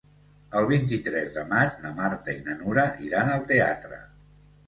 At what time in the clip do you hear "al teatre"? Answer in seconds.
3.35-4.01